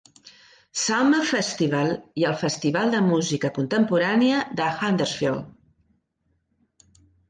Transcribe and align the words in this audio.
Summer 0.83 1.19
Festival 1.31 1.93
i 2.23 2.25
al 2.31 2.39
Festival 2.41 2.95
de 2.97 3.03
Música 3.11 3.55
Contemporània 3.61 4.43
de 4.65 4.75
Huddersfield. 4.77 7.01